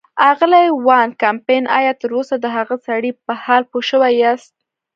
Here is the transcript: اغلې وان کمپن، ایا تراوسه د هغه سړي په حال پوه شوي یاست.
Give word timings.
اغلې 0.31 0.65
وان 0.87 1.09
کمپن، 1.21 1.63
ایا 1.77 1.91
تراوسه 2.01 2.35
د 2.39 2.45
هغه 2.55 2.75
سړي 2.87 3.11
په 3.25 3.33
حال 3.43 3.63
پوه 3.71 3.83
شوي 3.89 4.11
یاست. 4.21 4.53